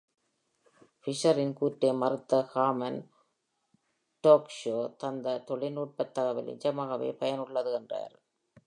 Fischer 1.05 1.37
இன் 1.37 1.53
கூற்றை 1.53 1.93
மறுத்த 1.93 2.49
Hoffman, 2.53 2.95
Tolkachev 4.23 4.95
தந்த 4.97 5.37
தொழில்நுட்ப 5.37 6.03
தகவல் 6.03 6.43
நிஜமாகவே 6.43 7.11
பயனுள்ளது 7.13 7.73
என்றார். 7.73 8.15